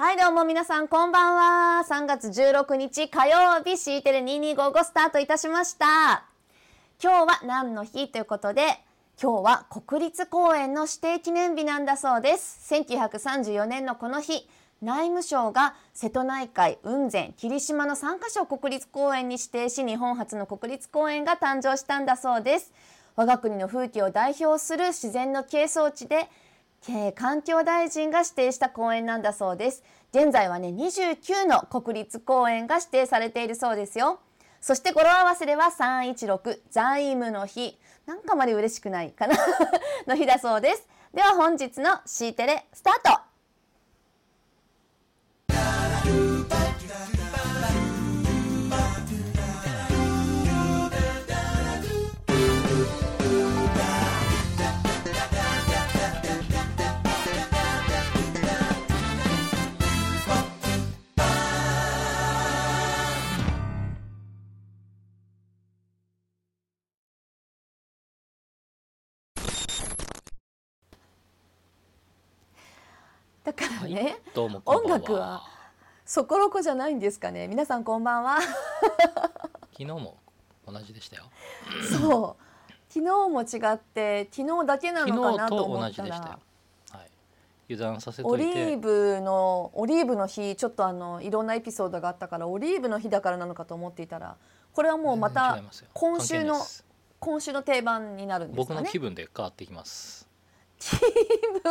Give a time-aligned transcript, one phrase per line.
[0.00, 1.84] はいどうも皆さんこんばんは。
[1.86, 6.24] 3月16日火曜日 C テレ2255スタートいたしました。
[7.04, 8.62] 今日は何の日ということで
[9.22, 12.72] 今日は国立公園の指定記念日なんだそうです。
[12.74, 14.48] 1934年のこの日
[14.80, 22.72] 内務省が瀬戸内海雲仙霧島の3カ所国立公園に指定し日本初の国立公園が誕生したんだそうです。
[23.16, 26.30] 我が国の風景を代表する自然の景勝地で
[27.14, 29.82] 環境大臣が指定した公園なんだそうです。
[30.12, 34.20] 現在はね29の国立公園が指定されているそうですよ。
[34.60, 37.78] そして語呂合わせでは316財務の日。
[38.06, 39.36] なんかあまり嬉しくないかな。
[40.06, 40.86] の日だそうです。
[41.14, 42.94] では本日の C テレスター
[43.24, 43.29] ト。
[73.50, 74.60] だからね、はい。
[74.64, 75.42] 音楽は
[76.04, 77.48] そころこじゃないんですかね。
[77.48, 78.38] 皆さんこんばんは。
[79.76, 80.16] 昨日も
[80.66, 81.24] 同じでしたよ。
[81.90, 82.72] そう。
[82.88, 86.38] 昨日も違って昨日だけな昨のかなと思った同じでしたよ。
[86.92, 87.10] らはい。
[87.70, 94.36] 油断させとオリーブのオリーブの日ちょっとあのいろんなエピソードがあったからオリーブの日だからなのかと思っていたら
[94.72, 95.60] これはもうまた
[95.92, 96.56] 今週の
[97.18, 98.82] 今週の定番になるんです僕かね。
[98.82, 100.29] の気分で変わってきます
[100.80, 100.96] 気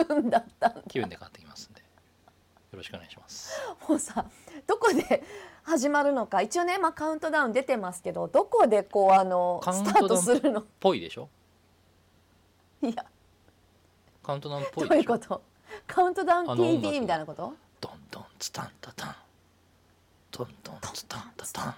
[0.06, 0.82] 分だったんだ。
[0.88, 1.82] 気分で変わってきますんで。
[1.82, 3.52] よろしくお願いします。
[3.88, 4.24] もうさ
[4.68, 5.24] どこで
[5.64, 6.42] 始まるのか。
[6.44, 10.64] 一応ね、まあ、カウントダウン出てますけどどこでこうあのスタートするの？
[10.80, 11.28] ぽいでしょ？
[12.84, 13.04] いや。
[14.22, 15.14] カウントダウンっぽどいうでしょ？
[15.14, 15.42] いうこと？
[15.88, 17.54] カウントダウン TV みたいなこと？
[17.82, 19.16] ドンドンツタンタタン
[20.32, 21.76] ドンドンツタンタタン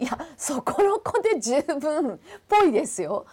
[0.00, 3.26] いやそこの子で十分っぽいですよ。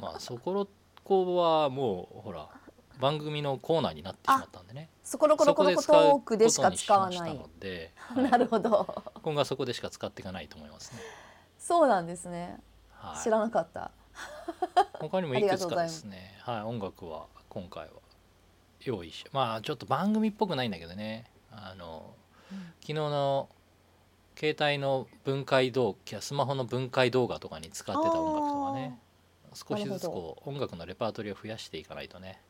[0.00, 0.66] まあそころ
[1.04, 2.48] こはもうほら
[3.00, 4.88] 番組のコーナーになってしまったんでね。
[5.02, 7.34] そこの子の子の子トークでしか使わない。
[7.34, 8.30] ので、 はい。
[8.30, 9.02] なるほど。
[9.22, 11.00] 今後はそこでしか使っていかないと思いますね、
[11.58, 12.60] そうなんですね。
[12.92, 13.90] はい、知らなかった。
[15.00, 16.38] 他にもいくつかですね。
[16.42, 17.90] はい音楽は今回は
[18.80, 21.24] 用意しまあちょっと番組っぽくないんだけどね。
[21.50, 22.14] あの、
[22.80, 23.48] 昨日の
[24.36, 28.98] 携帯の分解動画スマホの分解動画とかに使ってた音楽とかね
[29.54, 32.40] 少しずつこう音楽のレパートリーを増やしていかないとね。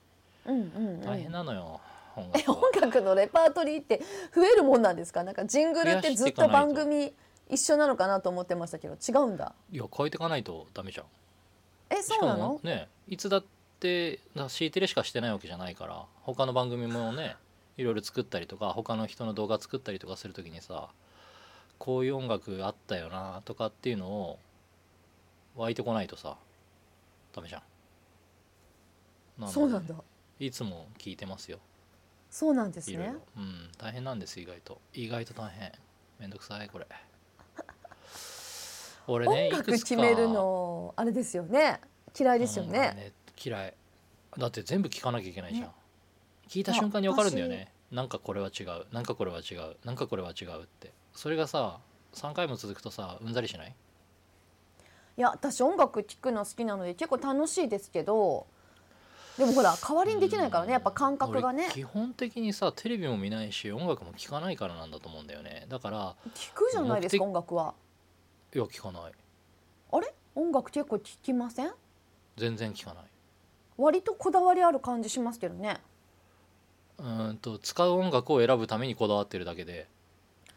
[0.47, 1.81] うんうん、うん、大変なのよ、
[2.17, 2.59] 音え楽は。
[2.59, 4.03] 音楽のレパートリーって
[4.35, 5.23] 増えるもんなんですか？
[5.25, 7.13] なんかジングルってずっと番組
[7.49, 9.55] 一緒なのかなと思ってましたけど違うんだ。
[9.71, 11.07] いや変えていかないとダメじゃん。
[11.91, 12.61] えそうなの？
[12.63, 13.45] ねいつだっ
[13.79, 17.37] てだ C テレしかしてないわけじゃないから他の番組もね
[17.77, 20.89] いろいろ作ったりとか他の人の動画作ったりとかする時にさ
[21.79, 24.39] こういう音楽あったよなとかっていうのを
[25.57, 26.37] 湧いてこないとさ
[27.35, 27.63] ダメじゃん。
[29.41, 29.95] のでそうなんだ。
[30.39, 31.59] いつも聞いてますよ。
[32.31, 32.95] そうなんですね。
[32.95, 33.13] いろいろ。
[33.37, 33.71] うん。
[33.79, 34.81] 大変なんです意外と。
[34.95, 35.73] 意外と大変。
[36.19, 36.87] めんどくさいこれ。
[39.07, 39.89] 俺ね音楽いくつか。
[39.91, 41.81] 決めるのあれですよね。
[42.19, 43.13] 嫌いですようんね、
[43.43, 43.75] 嫌い。
[44.37, 45.73] だって全部聞かなきゃいけないじゃん、ね。
[46.49, 47.73] 聞いた瞬間に分かるんだよね。
[47.91, 48.87] なんかこれは違う。
[48.93, 49.77] なんかこれは違う。
[49.85, 50.93] なんかこれは違うって。
[51.15, 51.81] それがさ
[52.15, 53.75] 3回も続くとさうんざりしない？
[55.17, 58.47] いや私音楽聴くの好きなので結構楽しいですけど
[59.37, 61.65] でもほら代わりにできないからねやっぱ感覚がね。
[61.67, 65.67] 俺基本的にさテレビも見ないし音楽も聴かないからなんだと思うんだよね。
[65.69, 67.75] だから聞くじゃないですか目音楽は。
[68.55, 69.13] いや聴かない。
[69.93, 70.15] あれ？
[70.35, 71.73] 音楽結構聴きません？
[72.37, 73.05] 全然聴かない。
[73.79, 75.79] 割とこだわりある感じしますけどね。
[76.99, 79.89] うーんと使う音楽を選ぶためにこだわってるだけで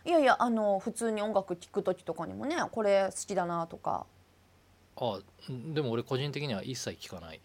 [0.03, 4.05] いやいやあの普通に音楽聴く時とかにもねこれ好きだなとか
[4.97, 5.19] あ
[5.73, 7.37] でも俺個人的には一切聴かない。
[7.37, 7.39] へ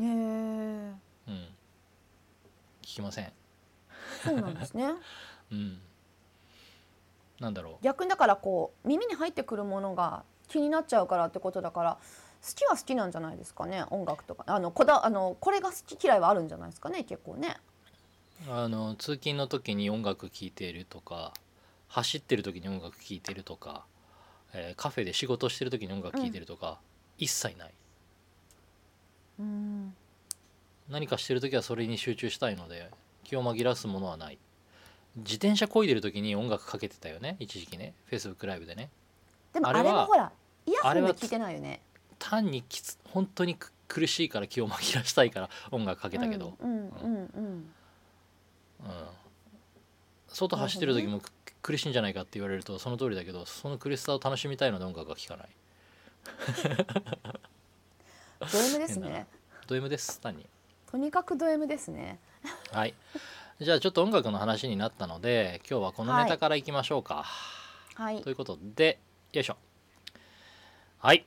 [0.00, 0.94] えうん。
[2.82, 3.32] 聞きません。
[4.24, 4.94] そうなんですね。
[5.52, 5.80] うん。
[7.38, 7.84] なんだろう。
[7.84, 11.98] 逆にだからこう耳に入ってくるものが気になっちゃうからってことだから
[12.42, 14.44] 好きは好きなんじゃないですかね音楽とか。
[14.46, 17.58] あのこだあのこれが好き嫌いはあるんじゃないですかね結構ね。
[18.48, 21.34] あの通勤の時に音楽聴いているとか
[21.88, 23.84] 走ってる時に音楽聴いてるとか、
[24.52, 26.78] えーカフェで仕事してる時に音楽聴いてるとか、
[27.18, 27.70] 一切ない。
[29.38, 29.94] うん。
[30.88, 32.90] 何かしてる時はそれに集中したいので
[33.24, 34.38] 気を紛らわすものはない。
[35.16, 37.94] 自転車漕いでる時に音楽かけてたよね一時期ね。
[38.10, 38.90] Facebook ライブでね。
[39.52, 40.30] でもああれもほら
[40.66, 41.80] イヤホあれはンで聞いてないよね。
[42.18, 47.44] 単にきつ本当にく苦しいから気を紛らわしたいから音楽かけたけど、うんうんうんうん。
[47.44, 47.70] うん。
[50.28, 51.20] 外走ってる時も
[51.62, 55.48] 苦しいんじゃないかって言われるとその通りだけどその苦しさを楽しみたいので音楽が聴かない。
[58.40, 59.26] ド M ですね。
[59.66, 60.46] ド M です単に。
[60.90, 62.18] とにかくド M ですね。
[62.72, 62.94] はい。
[63.60, 67.24] じゃあちょっと音楽の話になったので今日はこのネタからいきましょうか、
[67.94, 68.22] はい。
[68.22, 68.98] ということで
[69.32, 69.56] よいしょ。
[70.98, 71.26] はい。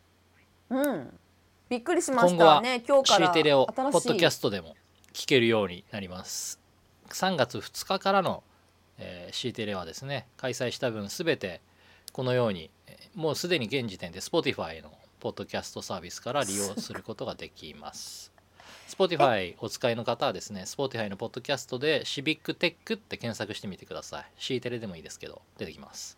[0.70, 1.20] うん。
[1.70, 4.76] びっくりしまし今後はたね今日か C らテレをポッドキャストでも
[5.14, 6.60] 聞けるようになります。
[7.10, 8.44] 3月2日からの、
[8.98, 11.62] えー、C テレはですね開催した分すべて
[12.12, 18.32] このようにえーもうすでに現時点で Spotify のポッドキャストサービスから利用することができます。
[18.90, 24.26] Spotify お使いの方はですね Spotify のポッドキャストでシビックテックって検索してみてください。
[24.38, 26.18] C テレでもいいですけど出てきます。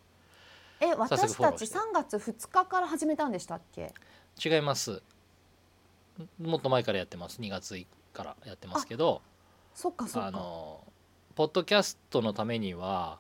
[0.80, 1.78] え私たちフォローして。
[1.78, 3.94] 3月2日から始めたんでしたっけ？
[4.44, 5.02] 違います。
[6.42, 7.40] もっと前からやってます。
[7.42, 9.22] 2月からやってますけど。
[9.74, 10.28] そっかそっか。
[10.28, 10.82] あの
[11.36, 13.20] ポッドキャストのためには、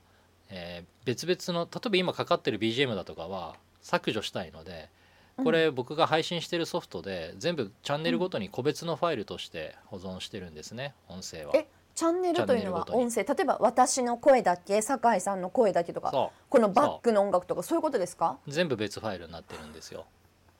[0.49, 3.53] えー別々の例えば今かかってる BGM だとかは
[3.83, 4.89] 削除したいので
[5.37, 11.51] これ僕が配信してるソフトで全部チャンネルごとに個別のファイルとして保存してるんですね音声は。
[11.53, 18.39] えチャンネルというのは音声例えば私の声だけ酒井さんの声だけとかそこのバックの音楽とかそういうことですか？
[18.47, 20.05] う全部別ファイルになってるんですよ。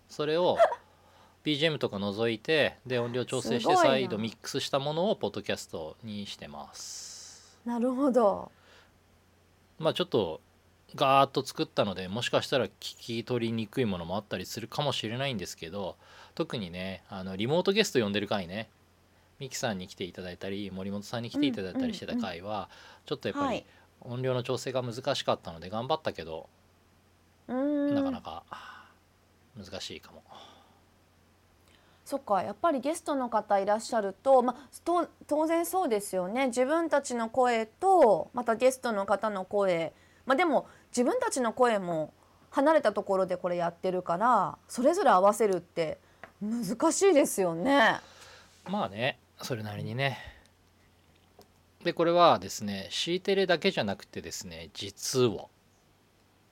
[0.09, 0.59] それを
[1.43, 7.14] BGM とか除いてで音量調整して再度ミックスしたものをポッドキャストにしてます。
[7.65, 8.51] なるほど。
[9.79, 10.41] まあちょっと
[10.95, 15.97] ガーッと作ったのでもしかしたら聞き取りにくいものもあったりするかもしれないんですけど
[16.35, 18.69] 特にねあのリモートゲスト呼んでる回ね
[19.39, 22.69] ミキさんに来ていただいたり森本さんに来ていただいたりしてた回は
[23.06, 23.65] ちょっとやっぱりはい。
[24.01, 26.47] 音量の調整が難しかったので頑張ったけど
[27.47, 27.56] うー
[27.91, 27.95] ん。
[27.95, 28.44] なかなか
[29.57, 30.23] 難しいかも。
[32.05, 36.47] そっかやっぱりゲストの方いらっしゃると、まあ、と当然そうですよね。
[36.47, 39.91] 自分たちの声とまたゲストの方の声、
[40.27, 42.13] まあ、でも自分たちの声も
[42.51, 45.97] 離れたところでこれやってるからそれぞれ合わせるって
[46.41, 47.99] 難しいですよね。
[48.69, 50.19] まあねそれなりにね。
[51.83, 55.47] でこれはですね C テレだけじゃなくてですね実は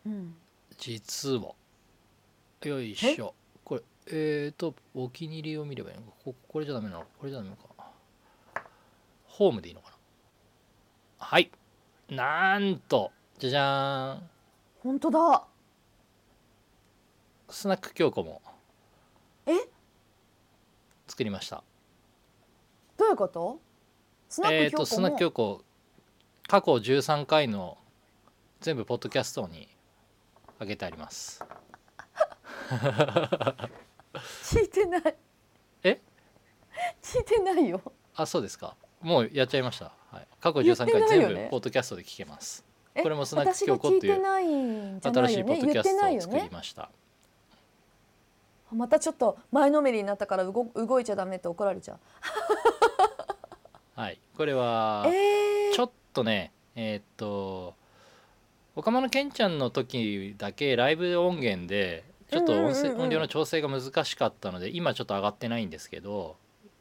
[0.06, 0.36] うん、
[0.78, 1.54] 実は
[2.64, 3.34] よいしょ
[4.08, 6.12] えーとお気に入りを見ればいいのか。
[6.26, 7.06] ここれじゃダメなの？
[7.20, 7.70] これじゃダメなのか。
[9.26, 9.96] ホームでいいのかな？
[11.20, 11.52] はい。
[12.10, 14.30] なんとじゃじゃーん。
[14.84, 15.48] 本当だ。
[17.50, 18.42] スナック京子も
[19.46, 19.52] え？
[21.08, 21.64] 作りました。
[22.98, 23.60] どういうこと？
[24.30, 24.86] スナえーック京子も？
[24.86, 25.64] とスナック京子
[26.48, 27.78] 過去13回の
[28.60, 29.70] 全部ポッドキャストに
[30.60, 31.44] 上げてあります
[34.14, 35.16] 聞いてない。
[35.84, 36.00] え？
[37.02, 37.82] 聞いてないよ。
[38.16, 38.76] あそうですか。
[39.02, 42.64] もうやっちゃいました、はい、過去13言って回全部ポッドキャストで聞けます。
[42.96, 43.02] え？
[43.04, 44.16] これもスナック京子っていう
[45.02, 46.90] 新しいポッドキャストを作りました。
[48.72, 52.00] またちょっと前のめりになったから動動いちゃダメって怒られちゃう。
[53.96, 54.20] はい。
[54.36, 57.76] これはえー、ちょっとねえーっと
[58.76, 66.36] 岡間のけんちゃんの時だけライブ音源でちょっと音音量の調整が難しかったので今ちょっと上がってないんですけど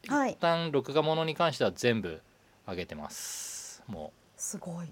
[0.07, 0.31] はい。
[0.31, 2.21] 一旦録画ものに関しては全部
[2.67, 3.83] 上げてます。
[3.87, 4.41] もう。
[4.41, 4.87] すごい。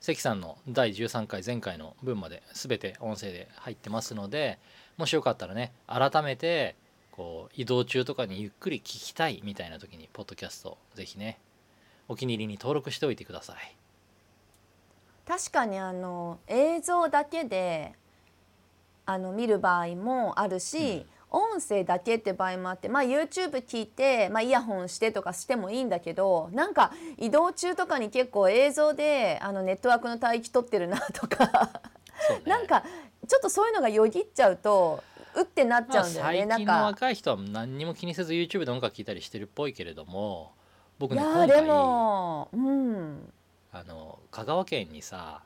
[0.00, 4.58] 関さんの第13回前回の分まで全て音声で入ってますので
[4.98, 6.76] もしよかったらね改めて
[7.10, 11.38] こう移動中とかにゆっくり聞きたいみたいな時にポッドキャストぜひね
[12.06, 13.76] お気に入りに登録しておいてください。
[15.26, 17.94] 確かにあの映像だけで
[19.06, 31.46] あの見る場合もあるし、音声だけって場合もあって、まあ、YouTube 聞いて、まあ、イヤホンしてとかしてもいいんだけどなんか移動中とかに結構映像であのネットワークの帯域取ってるなとか。
[31.46, 31.50] ね。
[32.46, 32.84] なんか
[33.26, 35.02] ちょっとそういうのがよぎっちゃうと
[35.34, 36.30] うってなっちまあゃうんだよね。
[36.30, 36.84] 最近のなんか。
[36.84, 40.52] 若い人は何にも気にせず YouTube で音楽聴いたりしてるっぽいけれども
[40.98, 43.32] 僕ね今回もうん。
[43.72, 45.42] あの香川県にさ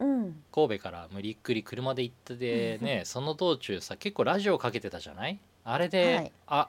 [0.00, 0.42] うん。
[0.52, 5.38] 神戸から無理っくり車で行っててねその道中さ結構ラジオかけてたじゃない？
[5.64, 6.32] あれで、はい。
[6.48, 6.68] あ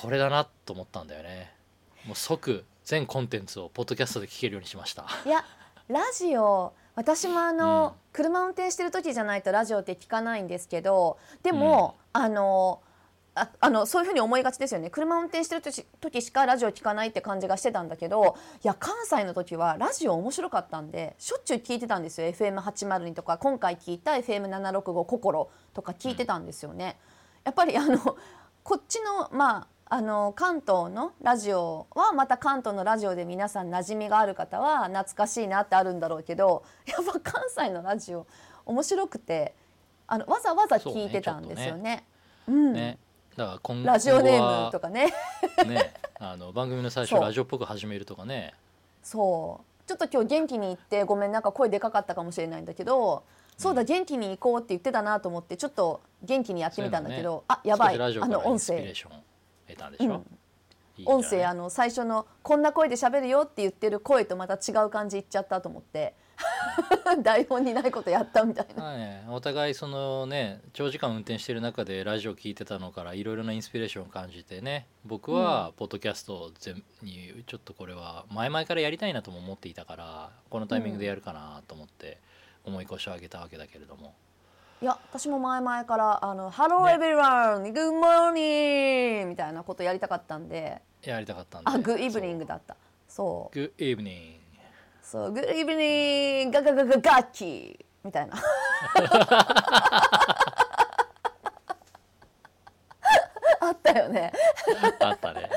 [0.00, 1.52] これだなと思ったんだよね。
[2.06, 5.06] もう即全コンテンツをポッドキャストで聞けるようにしました。
[5.24, 5.44] いや
[5.88, 8.00] ラジオ私もあの、うん。
[8.12, 12.80] 車運転してる時じゃないとラジオって聞かないんですけどでも、あの
[13.34, 14.90] ああのそういうふうに思いがちですよね。
[14.90, 22.28] 車運転してる時時しかラジオ聞かないって感じがしてたんだけどいや関西の時はラジオ面白かったんでしょっちゅう聞いてたんですよ。
[22.28, 26.98] FM802 とか今回聞いた FM765 心とか聞いてたんですよね。
[27.44, 27.98] やっぱりあの
[28.62, 38.26] こっちのまああの関東のラジオはまた関東のラジオで皆さん馴染みがある方は懐かしいなってあるんだろうけどやっぱ関西のラジオ
[38.64, 39.54] 面白くて
[40.06, 42.04] あのわざわざ聞いてたんですよね。
[42.48, 42.72] うん。
[42.72, 42.98] ね
[43.36, 45.12] だから今ラジオネームとかね。
[45.56, 48.54] はねあの番組の最初ラジオっぽく始めるとかね。
[49.02, 49.88] そう。
[49.88, 53.24] ちょっと今日元気に行ってごめんなんか声でかかったかもしれないんだけど
[53.58, 58.00] そうだ元気に行こうって言ってたなと思ってちょっと元気にやってみたんだけど、あやばい。
[58.00, 58.94] あの音声。
[61.04, 66.14] 音声あの最初のこんな声で喋るよって言ってる声とまた違う感じ言っちゃったと思って
[67.22, 69.32] 台本にないことやったみたいな。
[69.32, 82.18] お互いそのね長時間運転してる中でラジオ聞いてたのからいろいろなインスピレーションを感じてね僕はポッドキャスト全にちょっとこれは前々からやりたいなとも思っていたからこのタイミングでやるかなと思って
[82.64, 84.14] 思い越しを上げたわけだけれども、
[84.80, 90.80] いや私も前々から「あの Hello ね everyone、Good morning」みたいなことやりたかったんで。
[91.02, 91.70] やりたかったんで。
[91.70, 92.76] あ Good evening だった。
[93.08, 93.58] そう
[95.12, 98.34] そう Good evening そう Good evening ガガガガガッキーみたいな。
[103.60, 104.32] あったよね。
[105.00, 105.48] あったね。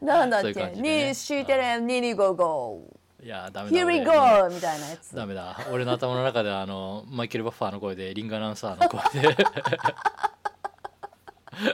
[0.00, 0.66] なんだっけ？
[0.76, 2.80] にしてれににごご
[3.20, 3.22] う。
[3.22, 4.04] んいやダメだ Here we 俺。
[4.06, 5.14] go みたいなやつ。
[5.14, 5.56] ダメだ。
[5.70, 9.36] 俺の頭の中であのマイケル・バッファーの声でリングアナウンサーの声で。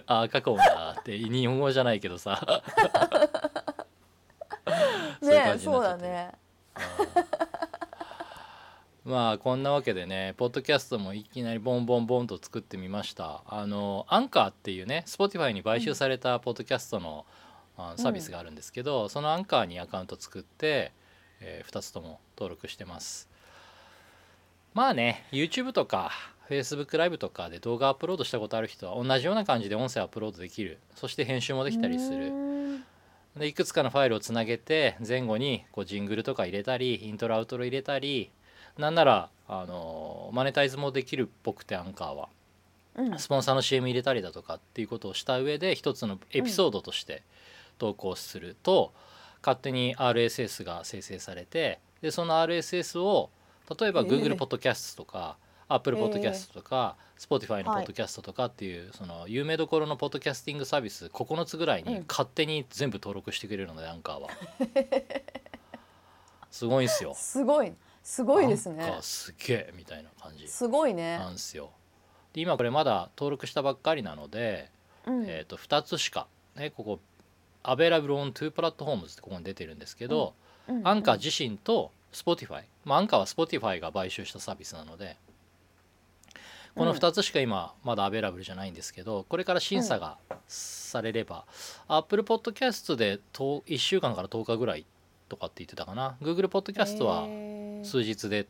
[0.09, 1.17] ああ過去だって。
[1.17, 2.41] 日本語じゃないけどさ。
[5.23, 6.33] ねそうだね
[9.07, 13.45] まあこんなわけでねポッドキャストもいきなりボンボンボンと作ってみました。
[13.47, 17.25] あのアンカーっていうね Spotify に買収されたポッドキャストの、
[17.79, 20.93] あサービスがあるんですけど、そのアンカーにアカウント作って、
[21.41, 23.29] え2つとも登録してます。
[24.75, 26.11] まあね YouTube とか
[26.51, 30.79] Facebook ライブとかで動画アップロードしたことある人は同じような感じで音声アップロードできる。
[30.97, 32.33] そして編集もできたりする
[33.37, 38.31] でいくつかのファイルをつなげて前後にこうジングルとか入れたりイントロアウトロ入れたり
[38.79, 42.29] なんならあのマネタイズもできるっぽくてアンカーは。
[42.97, 43.19] うん。
[43.19, 47.23] スポンサーの CM 入れたりだとかっていうことをした上で一つのエピソードとして
[47.79, 48.93] 投稿すると、
[49.43, 53.31] 勝手に RSS が生成されてでその RSS を
[53.79, 55.37] 例えばええ Google ポッドキャストとか
[55.69, 57.85] Apple ええポッドキャストとか Spotify のポはい。
[57.85, 62.05] ッドキャストとかっていうその有名どころのポッドキャスティングサービス9つぐらいにうん。
[62.09, 64.29] 勝手に全部登録してくれるのでアンカーは。
[66.51, 67.13] すごいんすよ。
[67.15, 67.73] すごい。
[68.03, 70.47] すごいですアンカねーすげえみたいな感じ。
[70.47, 71.19] すごいね。
[71.19, 71.71] なんですよ。
[72.33, 74.71] で今これまだ登録したばっかりなので、
[75.07, 75.25] うん。
[75.27, 77.01] えー、と2つしか、ね、ここ
[77.65, 80.35] 「Available on two platforms」ってここに出てるんですけど、
[80.69, 80.87] うん。
[80.87, 85.17] アンカー自身と Spotify、まあ、アンカーは Spotify が買収したサービスなので
[86.77, 91.47] この2つしか今まだアベラブルじゃないんですけどこれから審査がされれば、
[91.89, 94.85] Apple Podcast でと1週間から10日ぐらい
[95.29, 96.17] とかって言ってたかな。
[96.23, 97.27] Google Podcast は
[97.83, 98.45] 数日でっ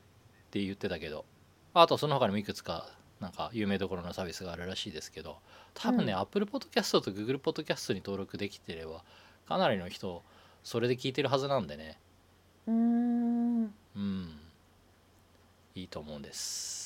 [0.50, 1.24] て言ってたけど
[1.72, 2.88] あとその他にもいくつか
[3.20, 5.38] なんか有名どころのサービスがあるらしいですけど
[5.74, 6.18] 多分ね、うん。
[6.18, 9.04] Apple Podcast と Google Podcast に登録できてれば
[9.48, 10.22] かなりの人
[10.64, 11.98] それで聞いてるはずなんでね。
[12.66, 13.62] うーん。
[13.96, 14.40] うん。
[15.76, 16.85] いいと思うんです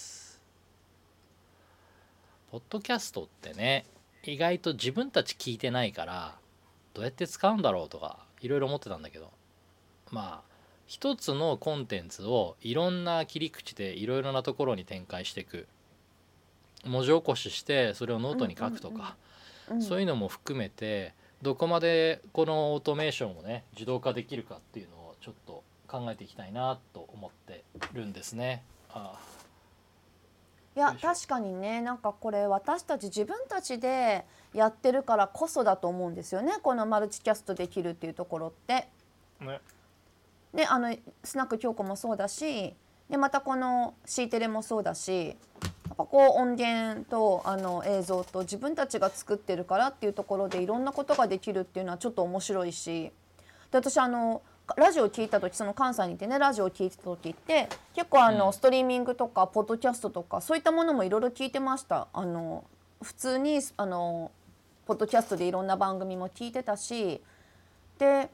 [2.50, 3.85] ポッドキャストってね
[4.25, 6.35] 意外と自分たち聞いてないから
[6.95, 9.30] どうやって使うんだろうとかいろいろ思ってたんだけど。
[10.11, 10.50] まあ
[10.87, 15.69] 一つのコンテンツをいろんな切り口でいろいろなところに展開していく。
[16.85, 19.14] 文字起こししてそれをノートに書くとか、
[19.71, 28.64] うんそういうのも含めてどこまでこのオートメーションをね自動化できるかっていうのをちょっと考えていきたいなと思ってるんですね。
[28.92, 29.29] あい
[30.80, 31.80] や確かにね。
[31.80, 36.54] なんかこれ私たち自分たちでやってるからこそだと思うんですよね。
[36.62, 38.88] このマルチキャストできるっていうところって。
[39.40, 39.60] ね。
[40.54, 42.75] であのスナック京子もそうだし
[43.08, 45.34] でまたこの C テレもそうだしや
[45.94, 53.12] っぱこう音源とあの映像と自分たちが作ってるからっていうところでいろんなことができるっていうのはちょっと面白いし。
[53.70, 54.42] で私あの
[54.76, 58.52] ラジオを聞いた時その関西にいてねラジオを聞いてた時って結構あの、うん。
[58.52, 62.08] ストリーミングとかポッドキャストとかそういったものもいろいろ聞いてました。
[62.12, 62.64] あの
[63.02, 64.30] 普通にあの
[64.86, 67.22] ポッドキャストでいろんな番組も聞いてたし
[67.98, 68.30] で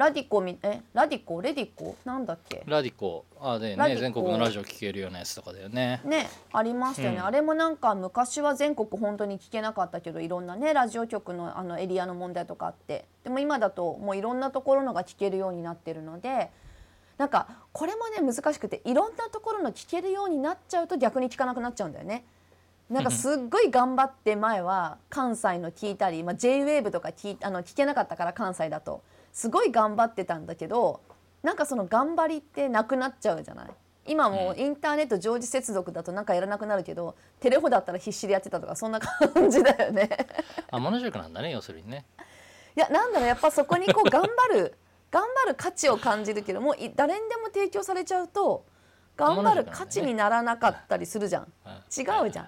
[0.00, 1.42] ラディコみえラディコ？
[1.42, 1.94] レディコ？
[2.06, 2.62] なんだっけ？
[2.64, 3.26] ラディコ。
[3.38, 6.00] あでね全国のラジオ聞けるようなやつとかだよね。
[6.06, 7.24] ねありましたよね、うん。
[7.26, 13.04] あれもなんか昔は全国本当に聞けなかったけどいろんなねラジオ局のあのエリアの問題とかあって。
[13.24, 16.48] でも今だともういろんなところのが聞けるようになってるので
[17.18, 22.24] なんかこれもね難しくていろんなところの聞けるようになっちゃうと逆に聞かなくなっちゃうんだよね。
[22.88, 29.02] なんかすっごい頑張って前は関西の聞いたり、まあ、JWAVE とか聞いあの聞けなかったから関西だと
[29.32, 31.00] すごい頑張ってたんだけど
[31.42, 33.70] なんかその頑張りってなくなっちゃうじゃない？
[34.06, 40.08] 今もうインターネット常時接続だとなんかやらなくなるけどテレホだったら必死でやってたとかそんな感じだよね。
[40.70, 42.04] あモノ塾なんだね要するにね。
[42.76, 44.76] いやなんだろうやっぱそこにこう 頑張る
[45.10, 48.64] 頑張る価値を感じるけども誰にでも提供されちゃうと
[49.16, 51.42] 頑張る価値にならなかったりするじゃん、
[51.94, 52.42] 違うじゃ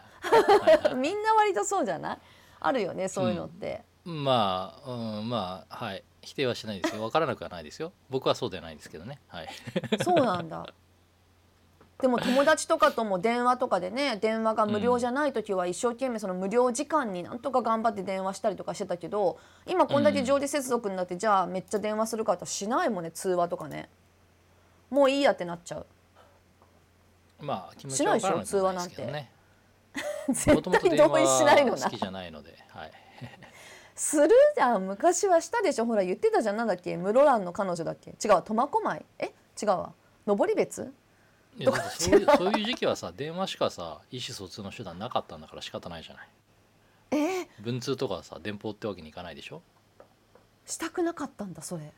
[0.94, 1.00] ん。
[1.00, 2.18] みんな割とそうじゃない。
[2.60, 3.32] あるよねそうい。
[3.32, 7.02] うのって、まあ、うん、まあはい否定はしないですよ。
[7.02, 7.92] 分からなくはないですよ。
[8.08, 9.18] 僕はそうではないですけどね。
[9.28, 9.48] はい。
[10.02, 10.66] そうなんだ。
[12.00, 19.38] でも友達とかとも電話とかでね電話が無料じゃない時は一生懸命その無料時間になんとか頑張って電話したりとかしてたけど
[19.68, 23.88] 今こんだけ常時接続になって、じゃあめっちゃ電話するかってしないもんね通話とかね。
[24.90, 25.86] もういいやってなっちゃう。
[27.40, 29.30] まあ気持ちは分からなくはないですけどね。
[29.94, 31.78] も 絶対同意しないのな。
[31.78, 32.92] 話好きじゃないので、はい、
[33.94, 34.86] するじゃん。
[34.86, 35.86] 昔はしたでしょ？
[35.86, 36.56] ほら言ってたじゃん。
[36.56, 36.96] なんだっけ？
[36.96, 38.10] 室蘭の彼女だっけ？
[38.10, 39.04] 違う苫小牧？
[39.18, 39.32] え？
[39.60, 39.92] 違うわ。
[40.26, 40.92] 登別？
[41.58, 46.28] いやだってそういうそういう時期はさ電話しかさ意思疎通の手段なかったんだから仕方ないじゃない？
[47.10, 47.16] え？
[47.42, 49.60] ー文通とかはさ電報ってわけにいかないでしょ？
[50.64, 51.92] したくなかったんだそれ。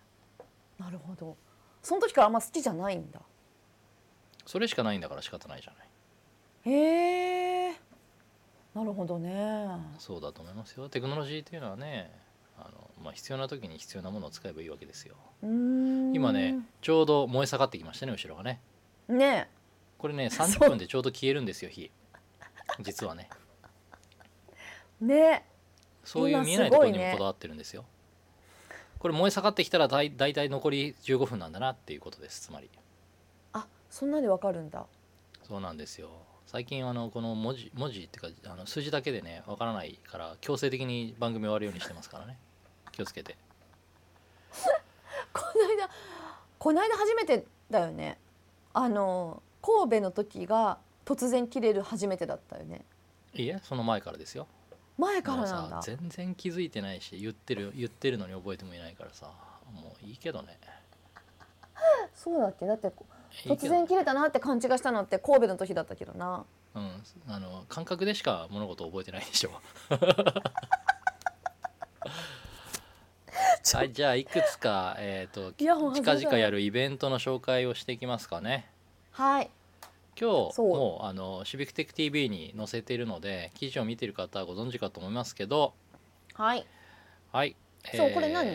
[0.79, 1.37] なるほど。
[1.83, 3.21] その時からあんま好きじゃないんだ。
[4.45, 6.75] それしかないんだから仕方ないじゃない？
[6.75, 7.54] へえ
[8.75, 9.67] なるほどね。
[9.99, 10.89] そうだと思いますよ。
[10.89, 12.11] テクノロジーっていうのはね
[12.59, 15.15] あの、まあ、必要な時に必要なものを使えばいいわけですよ。
[15.43, 18.61] 今ねちょうど燃え盛ってきましたね後ろがね。
[19.09, 19.49] ね。
[19.99, 21.91] これね 30分でちょうど消えるんですよ火。
[22.81, 23.31] 実はね。
[25.03, 25.45] えね。
[26.03, 27.85] そういう見えないところにもこだわってるんですよ。
[28.99, 32.71] これ燃え盛ってきたらだい大体残り15分なんだなっていうことですつまり。
[33.53, 34.87] あそんなでわかるんだ。
[35.47, 36.09] そうなんですよ
[36.55, 42.39] 最近あのこの文字文字っていうかあの数字だけでねわからないから強制的に番組終わるようにしてますからね。
[42.93, 43.37] 気をつけて。
[45.33, 45.91] この間
[46.61, 48.21] この間初めてだよね。
[48.73, 52.85] あの神戸の時が突然切れる初めてだったよね。
[53.33, 54.47] いいえその前からですよ。
[54.97, 55.83] 前からなんだ。
[55.83, 59.27] さ全然気づいてないし言ってる言ってるのに覚えてもいないからさ
[59.73, 60.57] もういいけどね。
[62.15, 62.65] そうだっけ？
[62.65, 62.93] だって
[63.45, 66.45] 突然切れたなって勘違いしたのって神戸の時だったけどな。
[66.75, 66.91] うん、
[67.29, 69.51] あの感覚でしか物事を覚えてないでしょ。
[73.75, 78.71] はいじゃあいくつか、えー、と近々やるイベントの紹介をしていきますかね。
[79.11, 79.51] はい。
[80.21, 85.75] 今日もうあのシビックテック TV に載せているので記事を見ている方はご存知かと思いますけど。
[86.35, 86.65] はい。
[87.33, 87.57] はい。
[87.97, 88.49] そうこれ何？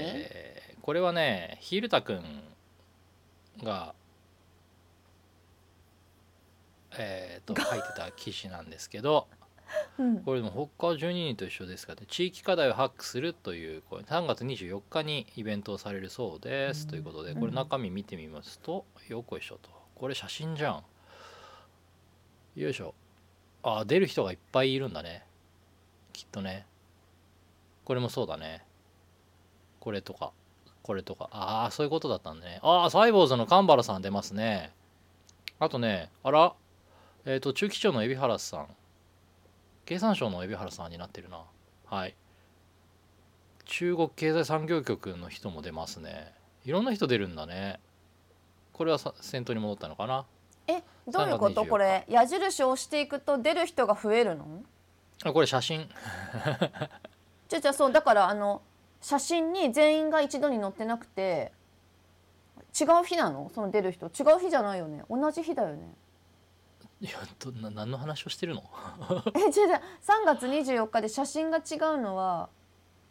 [0.81, 2.23] これはねヒールタくん
[3.61, 3.93] が
[6.99, 9.27] えー、と書いてた記事なんですけど
[9.97, 10.19] うん。
[10.23, 12.03] これも他12人と一緒ですがね。
[12.07, 19.69] 地域課題をハックするというこれ3月24日にイベントをされるそうです、ということでこれ中身見てみますとよっこいしょと。
[19.95, 20.83] これ写真じゃん。
[22.55, 22.93] よいしょ。
[23.63, 25.25] あ出る人がいっぱいいるんだね。
[26.13, 26.65] きっとね。
[27.85, 28.65] これもそうだね。
[29.79, 30.31] これとか
[30.83, 31.29] これとか。
[31.31, 32.59] ああそういうことだったんだね。
[32.61, 34.73] ああサイボーズの神原さん出ますね。
[35.59, 36.55] あとねあら
[37.29, 38.67] えっ、と中期長の海老原さん。
[39.85, 41.43] 経産省の海老原さんになってるな。
[41.85, 42.15] はい。
[43.65, 46.33] 中国経済産業局の人も出ますね。
[46.65, 47.79] いろんな人出るんだね。
[48.73, 50.25] これはさ先頭に戻ったのかな。
[50.65, 51.69] えどういうこと？3月24日。
[51.69, 54.63] これ矢印を押していくと出る人が増えるの？
[55.23, 55.87] あこれ写真。
[57.47, 58.63] じゃじゃそうだからあの
[59.01, 61.51] 写真に全員が一度に載ってなくて
[62.81, 63.51] 違う日なの？
[63.53, 64.07] その出る人。
[64.07, 65.03] 違う日じゃないよね。
[65.11, 65.93] 同じ日だよね
[67.01, 68.63] いやどな何の話をしてるの？
[69.35, 72.49] えじゃじゃ3月24日で写真が違うのは？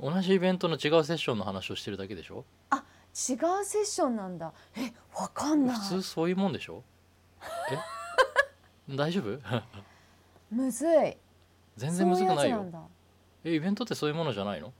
[0.00, 2.44] 同じイベントの違うセッションの話をしてるだけでしょ？
[2.72, 4.52] 違うセッションなんだ。
[4.76, 5.76] えわかんない。
[5.76, 6.84] 普通そういうもんでしょ？
[8.90, 8.94] え？
[8.94, 9.40] 大丈夫？
[10.50, 11.16] むずい。
[11.76, 12.64] 全然むずくないよ。
[13.44, 14.72] えイベントってそういうものじゃないの？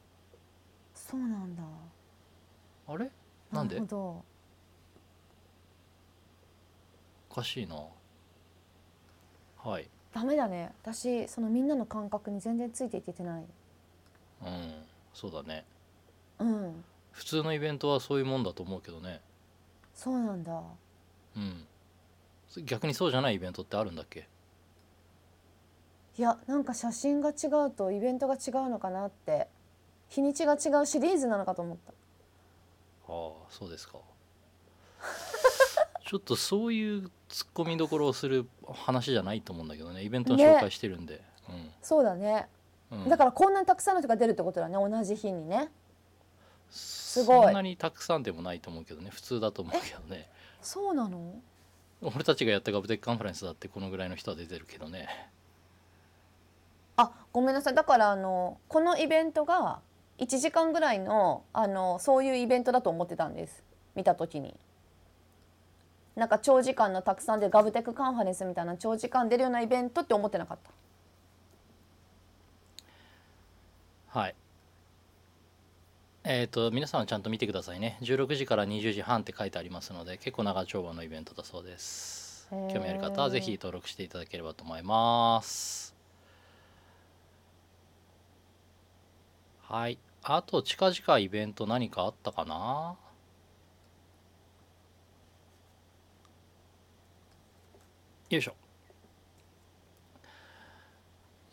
[0.94, 1.62] そうなんだ。
[2.88, 3.10] あれ？
[3.50, 3.76] なんで？
[3.76, 4.24] るほど。
[7.30, 7.76] おかしいな
[9.58, 9.88] はい。
[10.12, 10.72] ダメだね。
[10.82, 13.44] 私そのみんなの感覚に全然ついていけてない。
[14.42, 14.84] うん。
[15.12, 15.64] そうだね。
[16.38, 16.84] うん。
[17.12, 19.20] 普通のイベントはそういうもんだと思うけどね。
[19.94, 20.62] そうなんだ。
[21.36, 21.66] うん。
[22.64, 24.28] 逆にそうじゃないイベントってあるんだっけ？
[26.16, 29.48] いやなんか写真が違うとイベントが違うのかなって。
[30.08, 31.92] 日にちが違うシリーズなのかと思った。
[31.92, 31.94] あ
[33.08, 33.98] あそうですか。
[36.06, 40.02] ちょっとそういうツッコミどころをする話じゃないと思うんだけどね。
[40.02, 41.20] イベントの紹介してるんで、
[41.82, 42.46] そうだね、
[42.90, 43.02] うん。
[43.02, 44.74] うんだからこんなにたくさんの人が出るってことだね。
[44.74, 45.70] 同じ日にね。
[46.70, 47.44] すごい。
[47.44, 49.10] そんなにたくさんでもないと思うけどね。
[49.10, 50.28] 普通だと思うけどね。
[50.62, 51.34] そうなの？
[52.00, 55.08] 俺たちがやった GovTech カンファレンスだってこのぐらいの人は出てるけどね。
[56.96, 57.74] あごめんなさい。
[57.74, 59.80] だからあのこのイベントが
[60.18, 63.62] 1時間ぐらいのあのそういうイベントだと思ってたんです。
[63.94, 64.54] 見た時に
[66.18, 70.58] なんか長時間のたくさんで GovTech カンファレンスみたいな長時間出るようなイベントって思ってなかっ
[74.12, 74.18] た？
[74.18, 74.34] はい。
[76.24, 77.98] えっ、と皆さんちゃんと見てくださいね。
[78.02, 82.48] 16時から20時半って書いてありますので結構長丁場のイベントだそうです。
[82.50, 85.94] 興味ある方はぜひ登録していただければと思います。
[89.62, 89.98] はい。
[90.24, 92.96] あと近々イベント何かあったかな？
[98.30, 98.54] よいしょ。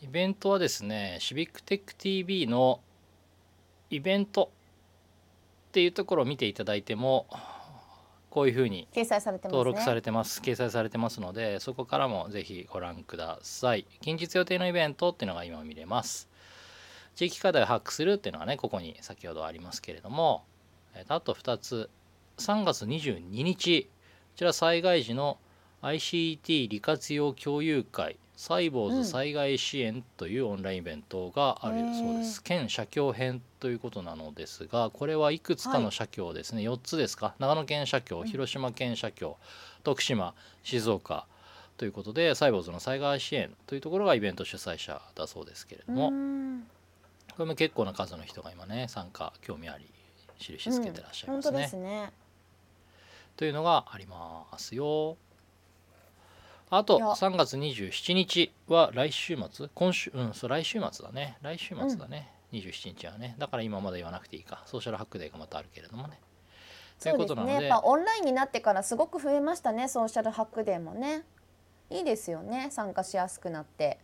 [0.02, 2.82] イベントはですねシビックテック TV の
[3.90, 4.52] イベント
[5.70, 7.28] っていうところを見ていただいても
[8.30, 9.58] こういうふうに掲載されてますね。
[9.58, 10.42] 登録されてます。
[10.42, 13.86] 掲載されてますのでそこからもぜひご覧ください。
[14.02, 16.28] 近日予定のイベントっていうのが今見れます。
[17.16, 20.44] 地域課題を把握するっていうのがねここに先ほどありますけれども
[21.08, 21.90] あと2つ。
[22.38, 23.90] 3月22日こ
[24.36, 25.38] ちら災害時の
[25.86, 37.36] ICT 利活用共有会サイボーズ災害支援というオンラインイベントがあるそうです、県社協編ということなのですがこれはいくつかの社協ですね、4つですか？
[37.38, 39.38] 長野県社協広島県社協
[39.84, 41.28] 徳島静岡
[41.78, 46.64] ということでサイボーズの災害支援というところがイベント主催者だそうですけれども、うーん。
[47.32, 49.86] これも結構な数の人が今ね参加興味あり
[50.40, 51.52] 印つけてらっしゃいますね。
[51.52, 51.68] 本当で。
[51.68, 52.12] すね。
[53.38, 55.18] というのがありますよ。
[56.78, 57.08] あといや。
[57.08, 59.70] 3月27日は来週末？
[59.74, 61.38] 今週うんそう来週末だね。
[61.42, 63.36] 来週末だね、27日はね。
[63.38, 64.64] だから今まだ言わなくていいか。
[64.66, 66.20] ソーシャルハックデーがまたあるけれどもね。
[67.00, 67.58] といそうことなので。
[67.60, 69.88] ねやっぱオンラインになってからすごく増えましたね。
[69.88, 71.24] ソーシャルハックデーもね。
[71.90, 72.70] いいですよね。
[72.72, 74.00] 参加しやすくなって。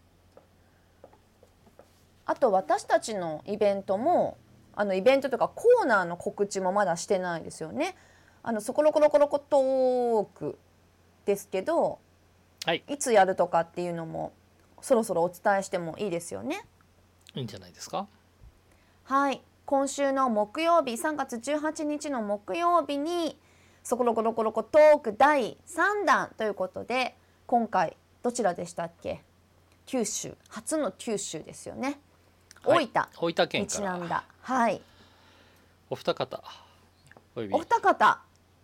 [2.25, 4.37] あと私たちのイベントも
[4.75, 7.95] あのイベントとかコーナーの告知もまだしてないですよね。
[8.43, 10.57] あのそころころころこトーク
[11.25, 11.99] ですけど
[12.65, 12.83] はい。
[12.87, 14.33] いつやるとかっていうのも
[14.81, 16.65] そろそろお伝えしてもいいですよね。
[17.33, 18.07] いいんじゃないですか？
[19.05, 19.41] はい。
[19.65, 23.37] 今週の木曜日3月18日の木曜日に
[23.83, 27.15] 「そころころころこトーク第3弾」ということで
[27.47, 29.23] 今回どちらでしたっけ？
[29.85, 31.99] 九州初の九州ですよね。
[32.63, 32.89] はい。
[32.93, 33.95] 大大分県分にから。
[33.95, 34.23] ちなんだ。
[34.41, 34.81] はい。
[35.89, 36.43] お二方
[37.35, 38.19] お二方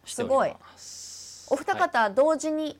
[0.06, 1.48] しております。
[1.50, 1.80] お二はい。
[1.80, 2.78] 方同時に、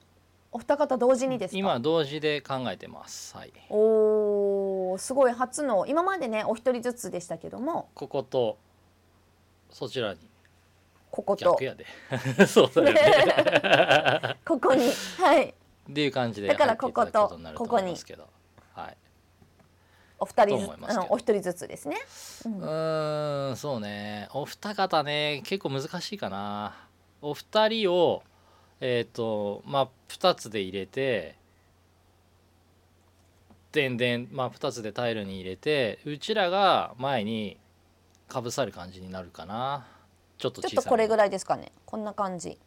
[0.52, 1.58] お二方同時にですか？
[1.58, 3.36] 今同時で考えてます。
[3.36, 3.54] はい。
[3.70, 5.32] おーすごい。
[5.32, 7.90] 初の今までねお一人ずつでしたけども。
[7.94, 8.58] ここと
[9.70, 10.20] そちらに。
[11.12, 11.46] ここと。
[11.52, 11.86] 逆やで。
[12.48, 14.36] そうだよね。
[14.46, 14.90] ここに。
[15.20, 15.50] はい。
[15.50, 17.96] っていう感じでだから入っていただくことここに。
[18.74, 18.98] はい。
[20.20, 20.56] お二人
[21.10, 21.96] お一人ずつですね、
[22.46, 24.28] うんそうね。
[24.34, 26.76] お二方ね結構難しいかな。
[27.22, 28.24] お二人を
[28.80, 31.36] えっ、とまあ2つで入れて
[33.72, 37.58] でんでんまあ2つでタイルに入れてうちらが前に
[38.28, 39.88] かぶさる感じになるかな。
[40.38, 41.72] ちょっと小さいちょっとこれぐらいですかね。
[41.86, 42.58] こんな感じ。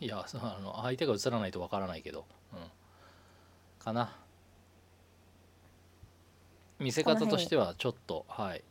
[0.00, 2.60] いやあの相手が映らないとわからないけど、うん、
[3.84, 4.16] かな。
[6.78, 8.62] 見せ方としてはちょっとはい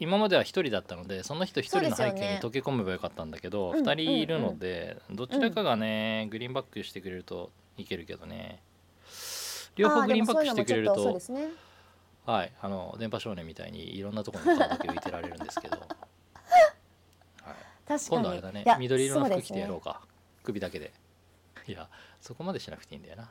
[0.00, 8.60] 今までは1人だったのでその人1人の背景に溶け込めばよかったんだけど、ね2人いるので、どちらかがね、グリーンバックしてくれるといけるけどね。
[9.76, 11.48] 両方グリーンバックしてくれるとね。
[12.26, 15.88] はいあの電波少年みたいにいろんなところに顔だけ浮いてられるんですけど、 はい、
[17.86, 18.00] 確かに。
[18.08, 20.00] 今度あれだね緑色の服着てやろうか。
[20.42, 20.92] 首だけで。
[21.66, 21.88] いや
[22.20, 23.30] そこまでしなくていいんだよな。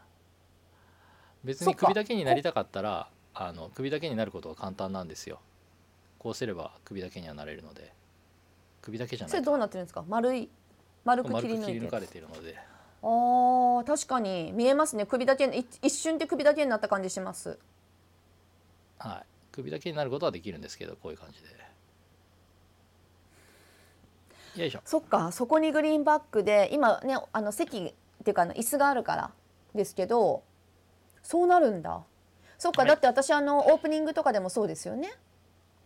[1.44, 5.40] 別に首だけになりたかったらあの首だけになることは簡単なんですよ
[6.24, 7.92] こうすれば首だけにはなれるので
[8.82, 10.04] 首だけじゃないそれどうなってるんですか？
[10.08, 10.50] 丸い
[11.04, 11.66] 丸く切丸り抜いて。
[11.66, 12.58] く切り抜かれているので。
[13.02, 14.54] あー確かに。
[14.54, 15.06] 見えますね。
[15.06, 17.60] 首だけい一瞬で首だけになった感じします。
[19.00, 19.26] はい。
[19.52, 21.42] 首だけになることはできるんですけどこういう感じ
[24.56, 24.62] で。
[24.62, 24.82] よいしょ。
[24.86, 25.34] そっか。
[25.34, 27.82] そこにグリーンバックで今ねあの席っ
[28.24, 29.32] ていうかあの椅子があるから
[29.76, 30.44] ですけど
[31.22, 32.02] そうなるんだ。
[32.58, 32.90] そっか、はい。
[32.90, 35.12] だって私あのオープニングとかでもそうですよね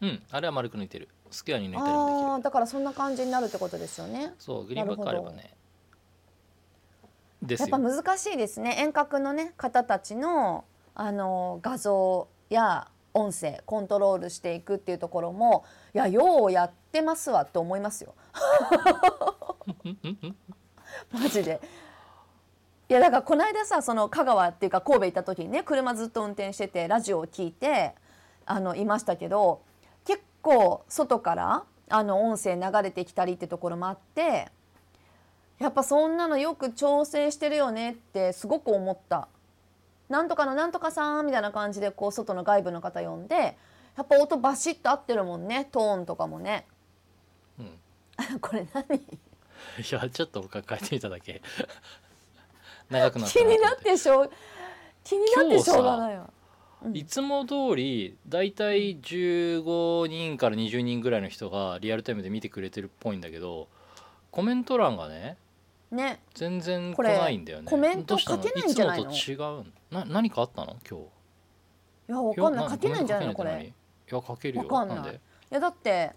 [0.01, 0.23] うん。
[0.31, 1.09] あれは丸く抜いてる。
[1.31, 2.27] スクエアに抜いたりもできる。
[2.29, 4.33] ああーだからそんな感じになるってことですよね。
[4.39, 5.53] そうグリーンバックあればね。
[7.41, 8.75] ですやっぱよ難しいですね。
[8.79, 18.13] 遠隔のね方たちのあの画像や音声コントロールしていくっていうところもいやようやってますわって思いますよ。
[21.11, 21.59] マジで。
[22.89, 27.93] いやだからこの間さその香川っていうか神戸行った時にね車ずっと運転しててラジオを聞いて
[28.45, 29.76] あのいましたけど結
[30.47, 34.47] 構外からあの音声流れてきたりってところもあって
[35.59, 39.27] やっぱそんなのよく調整してるよねってすごく思った。
[40.07, 43.57] なんとかのなんとかさんみたいな感じでこう外の外部の方呼んで
[43.97, 46.65] やっぱ音バシッと合ってるもんねトーンとかもね。
[47.59, 48.95] うん これ何？
[48.95, 49.01] い
[49.91, 51.41] やちょっと僕は変えてみただけ
[52.89, 54.31] 長くなった気になっとてしょう
[55.03, 56.29] 気になってしょうがないわ。
[56.83, 56.97] うん。
[56.97, 63.67] いつも通りだいたい15人から20人ぐらいの人がリアルタイムで見てくれてるっぽいんだけど
[64.31, 65.37] コメント欄がね
[65.89, 66.19] ね。
[66.33, 67.69] 全然来ないんだよね。
[67.69, 69.11] コメント書けないんじゃないの？
[69.11, 69.65] いつもと違う？
[69.89, 70.75] な何かあったの？
[70.89, 71.05] 今日。
[72.09, 72.65] いやわかんない。
[72.65, 73.33] や書けないんじゃないの？
[73.33, 73.73] これ。
[74.11, 74.63] いや書けるよ。
[74.67, 74.97] わかんない。
[74.97, 75.19] なんで？
[75.49, 76.11] やだって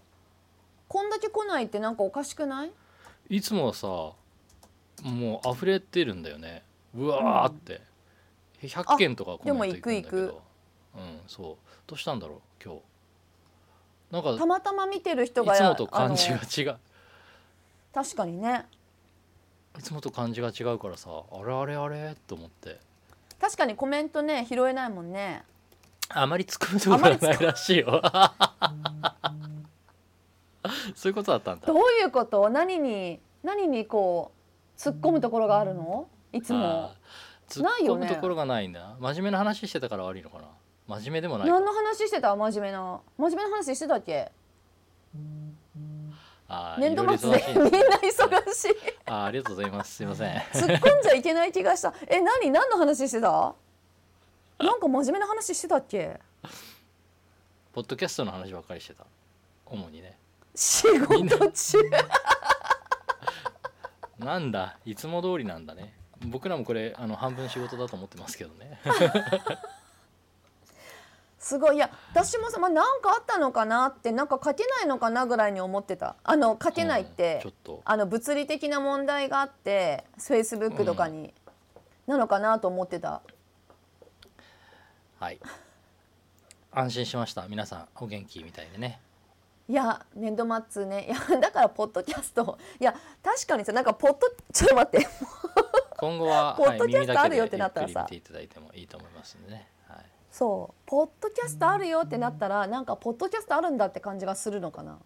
[0.87, 2.71] こんだけ来ないってなんかおかしくない？
[3.29, 6.63] いつもはさもう溢れてるんだよね。
[6.93, 7.81] うわーって、
[8.61, 10.41] 100件とかコメントいくんだけでも行く行ど
[10.95, 11.57] うんそう。
[11.87, 12.81] どうしたんだろう今日。
[14.11, 16.67] なんかたまたま見てる人がいつもと感じあが違う。
[16.67, 16.77] の
[17.93, 18.65] 確かにね。
[19.79, 22.15] いつもと感じが違うからさあれあれあれ？
[22.27, 22.79] と思って。
[23.39, 25.43] 確かにコメントね拾えないもんね。
[26.09, 28.01] あまり突っ込むところがないらしいよ。
[30.93, 31.65] そういうことだったんだ。
[31.65, 32.49] どういうこと？
[32.49, 34.31] 何に何にこ
[34.77, 36.07] う突っ込むところがあるの？
[36.33, 36.91] いつも。
[37.47, 38.07] 突っないよね。
[38.07, 40.43] 込むところがないんだ真面目な話してたから悪いのかな
[40.99, 41.53] 真面目でもないか。
[41.53, 42.35] 何の話してた？
[42.35, 42.99] 真面目な。
[43.17, 44.29] 真面目な話してたっけ？
[46.49, 47.43] あー年度末で。
[47.55, 48.75] みんな忙しい。
[49.05, 49.95] あーありがとうございます。
[49.95, 50.35] すいません。
[50.35, 51.93] 突っ込んじゃいけない気がした。
[52.07, 52.51] え何？
[52.51, 53.55] 何の話してた？
[54.59, 56.19] なんか真面目な話してたっけ？
[57.71, 59.05] ポッドキャストの話ばっかりしてた。
[59.65, 60.17] 主にね。
[60.53, 61.77] 仕事中。
[64.19, 64.77] なんだ？
[64.85, 65.93] いつも通りなんだね。
[66.25, 68.79] 僕らもこれあの半分仕事だと思ってますけどね
[71.41, 71.75] すごい。
[71.75, 76.15] いや私もさ、まあ、なんかあったのかなってなんか書けないのかなぐらいに思ってた。
[76.23, 77.81] あの書けないって、うんちょっと。
[77.83, 81.33] あの物理的な問題があってフェイスブックとかに、
[82.05, 83.23] なのかなと思ってた。
[85.19, 85.39] はい。
[86.71, 87.47] 安心しました。
[87.47, 89.01] 皆さんお元気みたいでね。
[89.67, 91.07] いや年度末ね。
[91.07, 92.59] いやだからポッドキャスト。
[92.79, 94.19] いや確かにさなんかポッド
[94.53, 95.07] ちょっと待って。
[95.97, 97.93] 今後は、ポッドキャストあるよってなったらさ。
[97.93, 99.65] ゆっくり見ていただいてもいいと思いますんでね、はい、
[100.31, 100.73] そう。
[100.85, 104.97] ポッドキャストあるよってなったらなんかポッドキャストあるんだって感じがするのかな。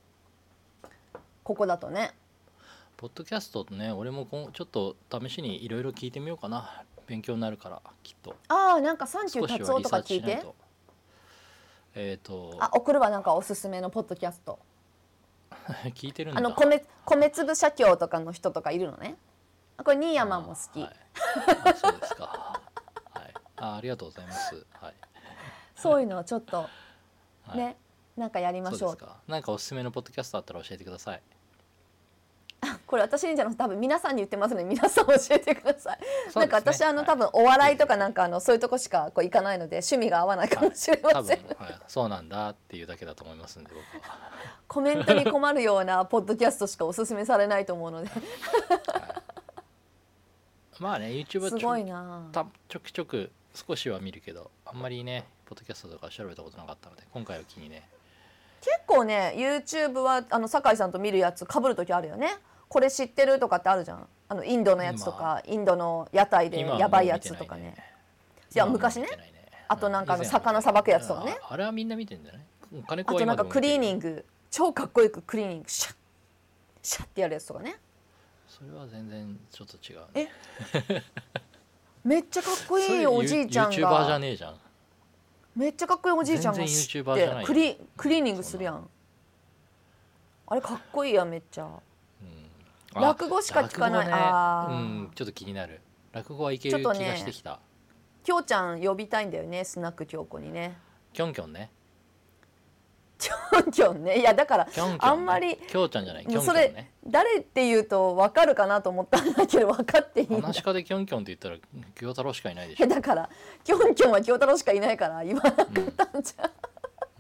[1.44, 2.14] ここだとね。
[2.98, 6.84] ポッドキャストね俺もちょっと試しにいろいろ聞いてみようかな。
[7.08, 8.36] 勉強になるからきっと。
[8.48, 10.44] ああなんかサンキュー達夫とか聞いて。
[11.98, 14.60] えっ、とあ送るわなんかおすすめのポッドキャスト。
[15.96, 16.40] 聞いてるんだ。
[16.40, 19.18] あの米米粒社協とかの人とかいるのね。
[19.78, 20.96] あこれ新山も好き、はい、
[21.66, 22.62] あそうですか。
[23.14, 23.34] はい。
[23.58, 24.66] あありがとうございます。
[24.74, 24.94] はい、
[25.86, 26.70] そういうのをちょっとは
[27.54, 27.78] い、ね、
[28.18, 28.98] なんかやりましょう。
[29.32, 31.22] なんかおすすめのポッドキャストあったら教えてください。
[32.88, 36.00] これ私にじゃなくて多分皆さんに言ってますので皆さん教えてください、
[36.34, 37.06] なんか私あの、はい。
[37.06, 44.18] 多分お笑いとかなんかあのそういうとこしかこう行かないので趣味が合わないかもしれま多せん、、分はい、そうなんだっていうだけだと思いますんで僕は。
[44.68, 48.10] コメントに困るようなポッドキャストしかおすすめされないと思うので。
[50.80, 57.88] まあね YouTube はすちょごいなたちょくちょく少しは見るけどあんまりねポッドキャストとか調べたことなかったので今回を機にね。
[58.62, 62.30] 結構ね YouTube はあの酒井さんと見るやつ被る時あるよね。
[62.68, 64.08] これ知ってるとかってあるじゃん。
[64.28, 67.76] あのインドのやつとか、インドの屋台でやばいやつとかね。
[68.54, 69.08] いや昔ね。
[69.68, 71.38] あとなんかあの魚さばくやつとかね。
[71.44, 72.46] ああれはみんな見てんだよね
[72.88, 74.10] 金あとなんかクリーニング。
[74.10, 75.70] グ超かっこよくクリーニング。
[75.70, 75.96] シャッ。
[76.82, 77.78] シャッってやるやつとかね。
[78.48, 80.32] それは全然ちょっと違う、ね、
[80.90, 81.04] え？
[82.04, 84.56] めっちゃかっこいいおじいちゃん YouTuber じゃがねえじゃん
[85.56, 87.04] めっちゃかっこいいおじいちゃんが知って
[87.46, 88.90] クリクリーニングするやん。
[90.48, 91.68] あれかっこいいやんめっちゃ。
[92.94, 94.08] あ落語しか聞かない。
[94.08, 94.14] ね。
[94.14, 94.74] あー。
[94.74, 95.82] うんちょっと気になる。
[96.12, 97.60] 落語はいける気がしてきた、
[98.24, 100.78] きょうちゃん呼びたいんだよねスナック京子にね。
[101.12, 101.72] きょんきょんね
[103.18, 104.24] キョンキョン、ね、
[105.00, 106.26] あんまりキョウちゃんじゃない。
[106.26, 106.92] キョンキそれョンね。
[107.08, 111.58] 誰って言うと分かるかなと思ったんだけど分かっていい話し家でキョンキョンって言ったら
[111.96, 113.30] 京太郎しかいないでしいやょ、だから
[113.64, 116.50] きょんきょんは京太郎しかいないから言わなかったんじゃん、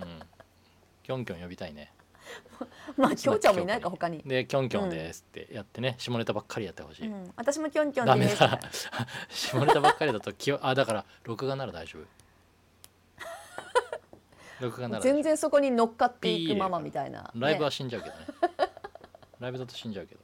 [0.03, 0.19] うん、
[1.03, 1.91] キョンキョン呼びたいね。
[2.97, 8.59] まあきょうちゃんもいないか他に、でキョンキョンですってやってね、下ネタばっかりやってほしい、うん、私もきょんきょんダメだ。
[9.29, 12.03] 下ネタばっかりだと気をあだから録画なら大丈夫
[15.01, 18.25] 全然そこに乗っかっていくママみたいな、ライブはね死んじゃうけどね。
[19.39, 20.21] ライブだと死んじゃうけど。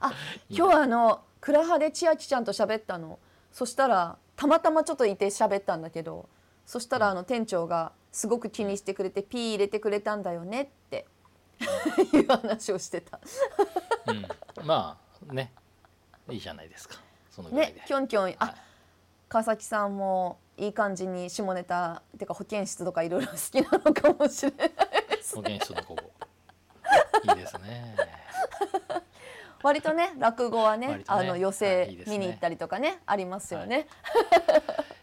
[0.00, 0.12] あ
[0.50, 3.18] 今日あの倉派で千秋ちゃんと喋ったの。
[3.52, 6.28] そしたらたまたまちょっといて喋ったんだけど
[6.66, 11.06] そしたらあの店長がすごく気にしてくれてピー入れてくれたんだよねって。
[12.12, 13.20] いう話をしてた。
[14.06, 14.26] うん。
[14.66, 14.98] ま
[15.28, 15.52] あね。
[16.30, 16.96] いいじゃないですか。
[17.30, 18.36] そのぐらいで、ねきょんきょんはい。
[18.38, 18.54] あ
[19.34, 24.68] 川崎さんもいい感じに下ネタてか保健室とかいろいろ好きなのかもしれない
[25.16, 26.12] です保健室のここ
[27.24, 27.96] いいですね。
[29.64, 31.04] 割とね落語はねね。
[31.08, 33.88] あの寄はい席見に行ったりとかねありますよね。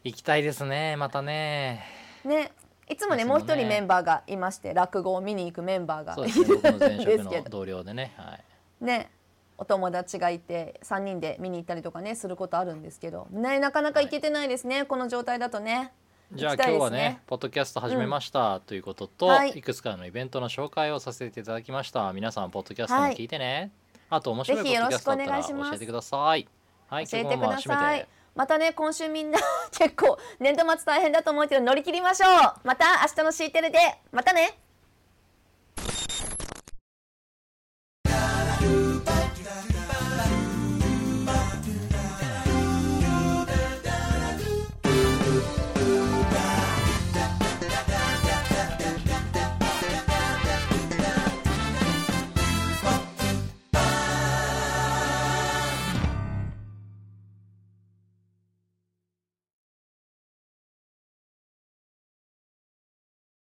[0.05, 1.83] 行きたいですねまたね。
[2.23, 2.53] ね。
[2.87, 6.45] いつもねもう一人メンバーがいまして落語を見に行くメンバーがそうですね。
[6.47, 7.43] 僕の前職ですけど。
[7.43, 8.13] の同僚でね。
[8.15, 8.39] は
[8.81, 8.85] い。
[8.85, 9.11] ね
[9.61, 15.91] お友達がいて3人で見に行ったりとかねすることあるんですけど、ね、なかなか行けてないですね、この状態だとね。
[16.33, 19.51] じゃあ今日はねポッドキャスト始めましたということと、はい。
[19.51, 22.11] い、くつかのイベントの紹介をさせていただきました。
[22.11, 23.71] 皆さんポッドキャストも聞いてね、
[24.09, 26.47] あと面白いポッドキャストあったら教えてください。
[26.87, 28.07] はい教えてください。
[28.33, 29.37] またね今週みんな
[29.77, 32.29] 結構年度末大変だと思うけど乗り切りましょう。
[32.63, 33.77] また明日のシーテルで。
[34.11, 34.57] またね